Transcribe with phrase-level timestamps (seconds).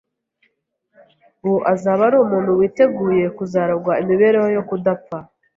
[1.45, 5.17] uwo azaba ari umuntu witeguye kuzaragwa imibereho yo kudapfa